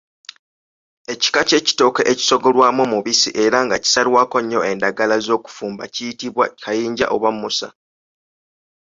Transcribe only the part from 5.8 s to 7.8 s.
kiyitibwa Kayinja oba Mmusa.